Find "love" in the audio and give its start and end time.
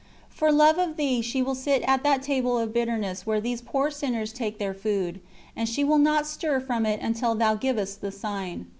0.51-0.79